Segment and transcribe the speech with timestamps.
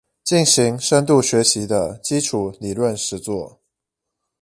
[0.23, 3.59] 進行深度學習的基礎理論實作